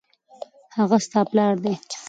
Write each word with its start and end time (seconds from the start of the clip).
هغه 0.77 0.97
ستا 1.05 1.21
پلار 1.29 1.55
دی 1.63 1.73